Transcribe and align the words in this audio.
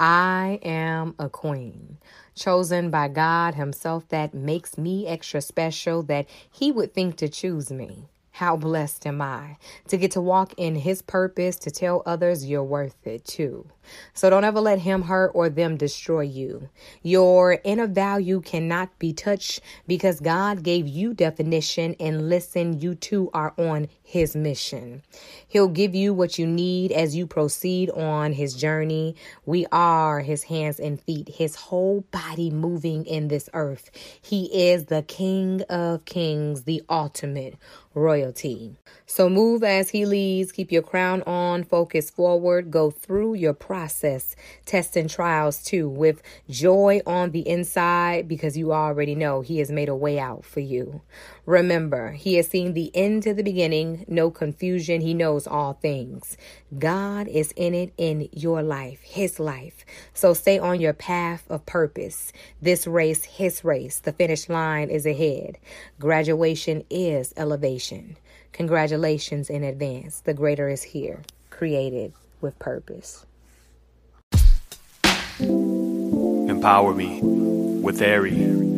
I 0.00 0.60
am 0.64 1.14
a 1.20 1.28
queen, 1.28 1.98
chosen 2.34 2.90
by 2.90 3.08
God 3.08 3.56
Himself, 3.56 4.08
that 4.10 4.34
makes 4.34 4.78
me 4.78 5.06
extra 5.06 5.42
special, 5.42 6.02
that 6.04 6.26
He 6.50 6.72
would 6.72 6.94
think 6.94 7.18
to 7.18 7.28
choose 7.28 7.70
me. 7.70 8.08
How 8.40 8.56
blessed 8.56 9.06
am 9.06 9.20
I 9.20 9.58
to 9.88 9.98
get 9.98 10.12
to 10.12 10.20
walk 10.22 10.54
in 10.56 10.74
His 10.74 11.02
purpose, 11.02 11.56
to 11.56 11.70
tell 11.70 12.02
others 12.06 12.46
you're 12.46 12.64
worth 12.64 13.06
it 13.06 13.26
too. 13.26 13.66
So 14.14 14.30
don't 14.30 14.44
ever 14.44 14.60
let 14.60 14.78
Him 14.78 15.02
hurt 15.02 15.32
or 15.34 15.50
them 15.50 15.76
destroy 15.76 16.22
you. 16.22 16.70
Your 17.02 17.58
inner 17.64 17.86
value 17.86 18.40
cannot 18.40 18.98
be 18.98 19.12
touched 19.12 19.60
because 19.86 20.20
God 20.20 20.62
gave 20.62 20.88
you 20.88 21.12
definition, 21.12 21.94
and 22.00 22.30
listen, 22.30 22.80
you 22.80 22.94
too 22.94 23.28
are 23.34 23.52
on 23.58 23.88
His 24.02 24.34
mission. 24.34 25.02
He'll 25.46 25.68
give 25.68 25.94
you 25.94 26.14
what 26.14 26.38
you 26.38 26.46
need 26.46 26.92
as 26.92 27.14
you 27.14 27.26
proceed 27.26 27.90
on 27.90 28.32
His 28.32 28.54
journey. 28.54 29.16
We 29.44 29.66
are 29.70 30.20
His 30.20 30.44
hands 30.44 30.80
and 30.80 30.98
feet, 30.98 31.28
His 31.28 31.56
whole 31.56 32.06
body 32.10 32.50
moving 32.50 33.04
in 33.04 33.28
this 33.28 33.50
earth. 33.52 33.90
He 34.22 34.70
is 34.70 34.86
the 34.86 35.02
King 35.02 35.60
of 35.68 36.06
Kings, 36.06 36.62
the 36.62 36.82
ultimate 36.88 37.58
royalty. 37.94 38.76
So 39.06 39.28
move 39.28 39.64
as 39.64 39.90
he 39.90 40.06
leads, 40.06 40.52
keep 40.52 40.70
your 40.70 40.82
crown 40.82 41.22
on, 41.22 41.64
focus 41.64 42.08
forward, 42.08 42.70
go 42.70 42.90
through 42.90 43.34
your 43.34 43.52
process, 43.52 44.36
tests 44.64 44.96
and 44.96 45.10
trials 45.10 45.62
too, 45.64 45.88
with 45.88 46.22
joy 46.48 47.00
on 47.04 47.32
the 47.32 47.46
inside 47.48 48.28
because 48.28 48.56
you 48.56 48.72
already 48.72 49.16
know 49.16 49.40
he 49.40 49.58
has 49.58 49.72
made 49.72 49.88
a 49.88 49.96
way 49.96 50.20
out 50.20 50.44
for 50.44 50.60
you. 50.60 51.00
Remember, 51.46 52.12
he 52.12 52.34
has 52.34 52.46
seen 52.46 52.74
the 52.74 52.92
end 52.94 53.24
to 53.24 53.34
the 53.34 53.42
beginning, 53.42 54.04
no 54.06 54.30
confusion, 54.30 55.00
he 55.00 55.12
knows 55.12 55.48
all 55.48 55.72
things. 55.72 56.36
God 56.78 57.26
is 57.26 57.52
in 57.56 57.74
it 57.74 57.92
in 57.96 58.28
your 58.30 58.62
life, 58.62 59.00
his 59.02 59.40
life. 59.40 59.84
So 60.14 60.32
stay 60.32 60.60
on 60.60 60.80
your 60.80 60.92
path 60.92 61.44
of 61.50 61.66
purpose. 61.66 62.32
This 62.62 62.86
race, 62.86 63.24
his 63.24 63.64
race, 63.64 63.98
the 63.98 64.12
finish 64.12 64.48
line 64.48 64.90
is 64.90 65.06
ahead. 65.06 65.58
Graduation 65.98 66.84
is 66.88 67.34
elevation. 67.36 67.79
Congratulations 68.52 69.50
in 69.50 69.64
advance. 69.64 70.20
The 70.20 70.34
greater 70.34 70.68
is 70.68 70.82
here, 70.82 71.22
created 71.50 72.12
with 72.40 72.58
purpose. 72.58 73.26
Empower 75.40 76.94
me 76.94 77.20
with 77.22 78.02
Airy 78.02 78.69